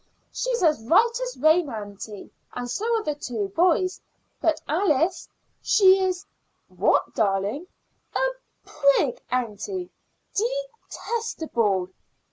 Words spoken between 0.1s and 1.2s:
"She's as right